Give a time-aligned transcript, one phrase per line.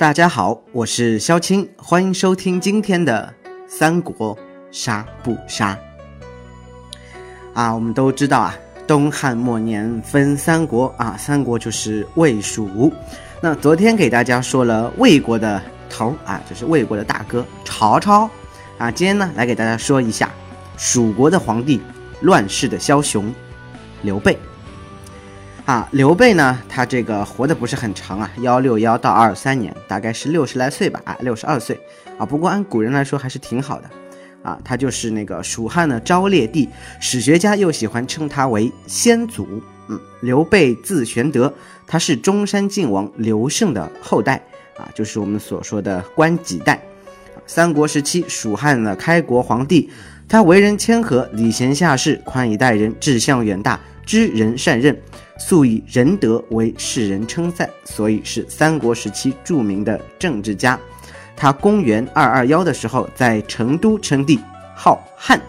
[0.00, 3.30] 大家好，我是肖青，欢迎收听今天的
[3.68, 4.34] 《三国
[4.70, 5.78] 杀不杀》
[7.52, 7.74] 啊。
[7.74, 12.90] 我们都知道啊，东汉末年分三国啊，三国就是魏、蜀、吴。
[13.42, 15.60] 那昨天给大家说了魏国的
[15.90, 18.26] 头啊，就是魏国的大哥曹操
[18.78, 18.90] 啊。
[18.90, 20.30] 今天呢，来给大家说一下
[20.78, 21.78] 蜀国的皇帝，
[22.22, 23.30] 乱世的枭雄
[24.00, 24.38] 刘备。
[25.70, 31.78] 啊，刘备呢，他这个活的不是很长啊，幺六幺到二三年，大概是六十来岁吧，啊，六十二岁
[32.18, 32.26] 啊。
[32.26, 33.88] 不过按古人来说还是挺好的，
[34.42, 36.68] 啊，他就是那个蜀汉的昭烈帝，
[36.98, 39.62] 史学家又喜欢称他为先祖。
[39.86, 41.54] 嗯，刘备字玄德，
[41.86, 44.42] 他是中山靖王刘胜的后代
[44.76, 46.82] 啊，就是我们所说的官几代。
[47.46, 49.88] 三国时期，蜀汉的开国皇帝，
[50.28, 53.78] 他为人谦和，礼贤下士，宽以待人，志向远大，
[54.10, 55.00] 知人善任。
[55.38, 60.76] 素以仁德为世人称赞，所以是三国时期著名的政治家。
[61.36, 64.40] 他公元二二幺的时候在成都称帝，
[64.74, 65.40] 号汉，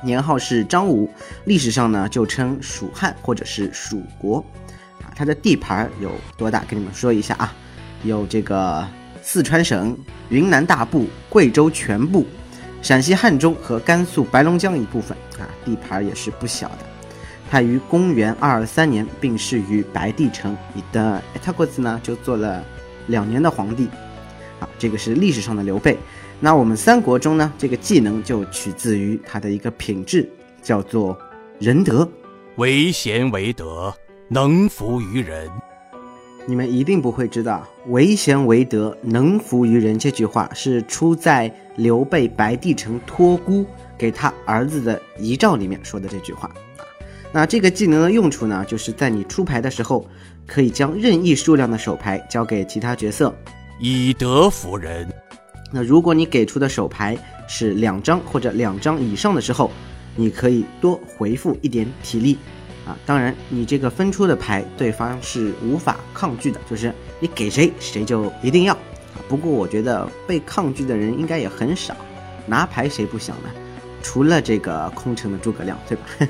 [0.00, 1.10] 年号是张武。
[1.44, 4.38] 历史上呢就称蜀汉或者是蜀国。
[5.02, 6.62] 啊，他的地盘有多大？
[6.68, 7.52] 跟你们说一下啊，
[8.04, 8.86] 有这个
[9.22, 12.24] 四川省、云南大部、贵州全部、
[12.80, 16.91] 陕西汉中和甘肃白龙江一部分啊，地盘也是不小的。
[17.52, 22.64] 他于公元二二三年病逝于白帝城，你的他过次呢就做了
[23.08, 23.86] 两年的皇帝，
[24.58, 25.98] 啊，这个是历史上的刘备。
[26.40, 30.26] 那我们三国中呢，这个技能就取自于他的一个品质，
[30.62, 31.14] 叫做
[31.58, 32.08] 仁德，
[32.56, 33.94] 为贤为德，
[34.28, 35.46] 能服于人。
[36.46, 43.66] 你们一定不会知道，为贤为德，能服于人这句话是出在刘备白帝城托孤
[43.98, 46.50] 给他儿子的遗诏里面说的这句话。
[47.32, 50.06] 那这个技能的用处呢，就是在你出牌的时候，
[50.46, 53.34] 可以将任意数量的手牌交给其他角色，
[53.80, 55.08] 以德服人。
[55.72, 57.16] 那如果你给出的手牌
[57.48, 59.70] 是两张或者两张以上的时候，
[60.14, 62.36] 你可以多回复一点体力
[62.86, 62.94] 啊。
[63.06, 68.76] 当然，你这个分出的牌，对方是无法抗拒的，就是你给谁谁就一定要。
[69.26, 71.96] 不过我觉得被抗拒的人应该也很少，
[72.46, 73.48] 拿牌谁不想呢？
[74.02, 76.04] 除了这个空城的诸葛亮，对吧？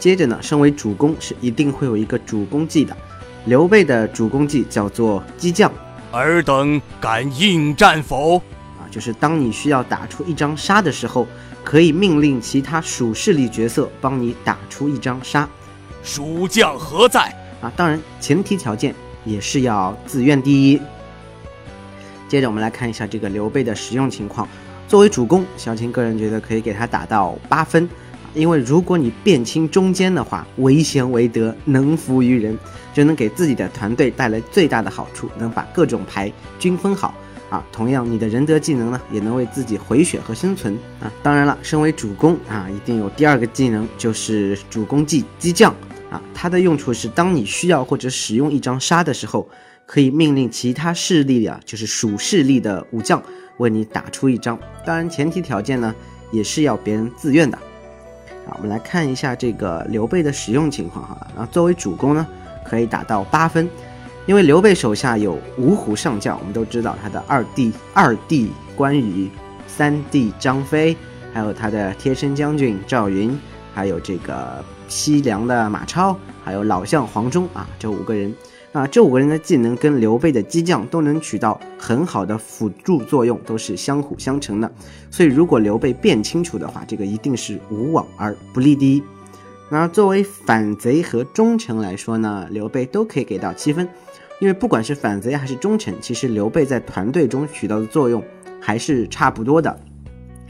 [0.00, 2.96] 接着呢，身为主公是一定会有一个主攻技的。
[3.44, 5.70] 刘备的主攻技叫做激将。
[6.10, 8.38] 尔等敢应战否？
[8.38, 11.26] 啊，就是当你需要打出一张杀的时候，
[11.62, 15.46] 可以命令其他蜀势力角色帮你打出一张杀。
[16.02, 17.20] 蜀将何在？
[17.60, 18.94] 啊，当然前提条件
[19.24, 20.80] 也是要自愿第一。
[22.26, 24.48] 接着我们来看一下这个刘备的使用情况。
[24.88, 27.88] 作为主公，小青个人觉得可以给他打到八分。
[28.34, 32.56] 因为如果你辨清中间的话，为贤为德，能服于人，
[32.94, 37.14] 就能给自己的团队带来最大的好处，能把各种牌均分好
[37.48, 37.64] 啊。
[37.72, 41.12] 同样，你的仁德技能呢，也能为自己回血和生存啊。
[41.22, 45.74] 当然了，身为主公啊，一定有第二个技能，就是主攻技激将
[46.10, 46.22] 啊。
[46.32, 49.48] 它的用处是，当你需要或者使用一张杀的时候，
[49.86, 53.20] 可以命令其他势力啊，就是属势力的武将
[53.58, 54.56] 为你打出一张。
[54.86, 55.92] 当然，前提条件呢，
[56.30, 57.58] 也是要别人自愿的。
[58.46, 61.26] 啊，我们来看一下这个刘备的使用情况哈。
[61.34, 62.26] 然后作为主公呢，
[62.64, 63.68] 可以打到八分，
[64.26, 69.30] 因为刘备手下有五虎上将，我们都知道他的二弟二弟关羽，
[69.66, 70.96] 三弟张飞，
[71.32, 73.38] 还有他的贴身将军赵云，
[73.74, 78.34] 还有这个西凉的马超，还有老将黄忠啊，这五个人。
[78.72, 84.72] 啊，这五个人的技能跟刘备的激将都能起到很好的辅助作用，都是相辅相成的。
[85.10, 89.02] 所以，如果刘备辨清楚的话，这个一定是无往而不利第一。
[89.68, 93.88] 那作为反贼和忠臣来说呢，刘备都可以给到七分，
[94.40, 98.22] 因为不管是反贼还是忠臣，其实刘备在团队中起到的作用
[98.60, 99.80] 还是差不多的，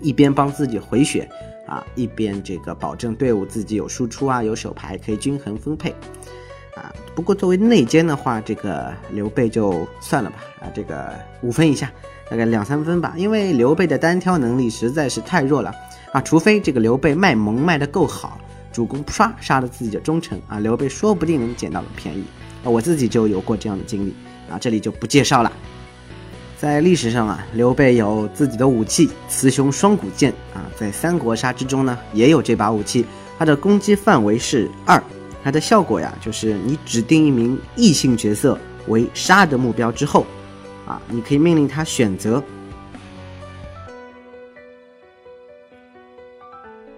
[0.02, 1.26] 一边帮自己回血
[1.66, 5.94] 啊，一边这个保证队伍自己有输出啊，有手牌可以均衡分配。
[6.80, 10.36] 啊，不过作为内奸的话，这个刘备就算了吧。
[10.60, 11.12] 啊，这个
[11.42, 11.90] 五分以下，
[12.30, 13.12] 大概两三分吧。
[13.16, 15.70] 因为刘备的单挑能力实在是太弱了
[16.12, 18.40] 啊，除非这个刘备卖萌卖的够好，
[18.72, 22.24] 主公唰杀了自己的忠臣啊，刘备说不定能捡到个便宜。
[22.64, 24.14] 啊，我自己就有过这样的经历
[24.50, 25.52] 啊，这里就不介绍了。
[26.58, 33.04] 在历史上啊，刘备有自己的武器雌雄双股剑啊，在三国杀之中呢，也有这把武器，
[33.38, 35.02] 它的攻击范围是二。
[35.42, 38.58] 它的效果呀，就是你指定一名异性角色
[38.88, 40.26] 为杀的目标之后，
[40.86, 42.42] 啊，你可以命令他选择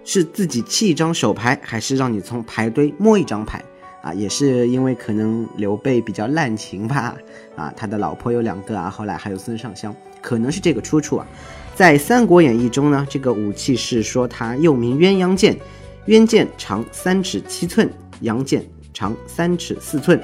[0.03, 3.63] 是自己弃一张手牌，还是让你从牌堆摸一张牌。
[4.01, 7.15] 啊，也是因为可能刘备比较滥情吧，
[7.55, 11.25] 啊，他的老婆有两个啊，后来还有孙尚香，可能是这个出处啊。
[11.73, 15.57] 在《三国演义》中呢，这个武器是说它又名鸳鸯剑，
[16.05, 17.89] 鸳剑长三尺七寸，
[18.23, 20.21] 阳剑长三尺四寸，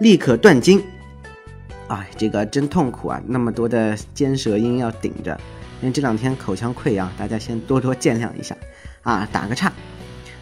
[0.00, 0.82] 立可断筋。
[1.88, 3.22] 哎，这个真痛苦啊！
[3.26, 5.38] 那么多的尖舌音要顶着，
[5.80, 8.56] 因为这两天口腔溃疡，大家先多多见谅一下
[9.02, 9.28] 啊。
[9.32, 9.72] 打个岔。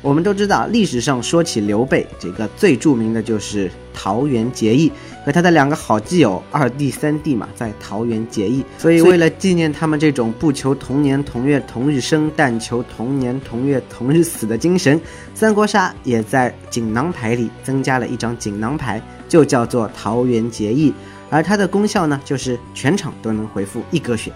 [0.06, 4.88] 我们都知道，历史上说起刘备，这个最著名的就是桃园结义，
[5.24, 8.64] 和他的两个好基友二弟三弟嘛，在桃园结义。
[8.78, 15.00] 所以，为了纪念他们这种不求同年同月同日生，但求同年同月同日死的精神，
[15.34, 20.94] 三国杀也在锦囊牌里增加了一张锦囊牌，就叫做桃园结义。
[21.30, 24.30] 而它的功效呢，就是全场都能回复一格血，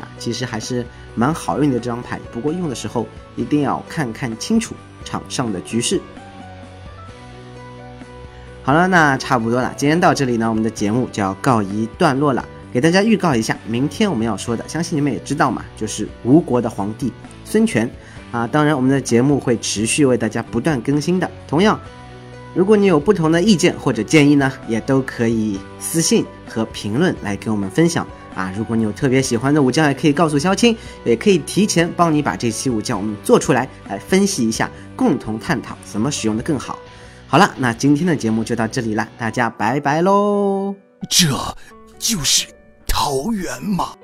[0.00, 0.86] 啊，其实还是
[1.16, 2.20] 蛮好用的这张牌。
[2.30, 4.72] 不过用的时候一定要看看清楚。
[5.06, 6.00] 场上的局势，
[8.64, 9.72] 好了，那差不多了。
[9.76, 12.44] 今天到这里呢，我们的节目就要告一段落了。
[12.72, 17.12] 给大家预告一下，明天我们要说的，相信你们也知道嘛，就是吴国的皇帝
[17.44, 17.88] 孙权
[18.32, 18.46] 啊。
[18.48, 21.30] 当然，我们的节目会持续为大家不断更新的。
[21.46, 21.80] 同样，
[22.54, 28.06] 如果你有不同的意见或者建议呢，也都可以私信和评论来跟我们分享。
[28.36, 36.78] 啊，如果你有特别喜欢的武将，也可以告诉萧青，也可以提前帮你把这期武将我们做出来，来分析一下，共同探讨怎么使用的更好。
[37.26, 40.74] 好了，那今天的节目就到这里了，大家拜拜喽！
[41.08, 41.26] 这
[41.98, 42.46] 就是
[42.86, 43.94] 桃园吗？